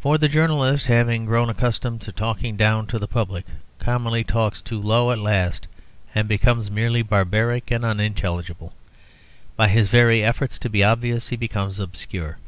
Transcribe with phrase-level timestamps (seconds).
[0.00, 3.44] For the journalist, having grown accustomed to talking down to the public,
[3.78, 5.68] commonly talks too low at last,
[6.14, 8.72] and becomes merely barbaric and unintelligible.
[9.54, 12.38] By his very efforts to be obvious he becomes obscure.